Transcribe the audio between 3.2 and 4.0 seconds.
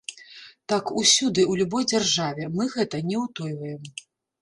ўтойваем.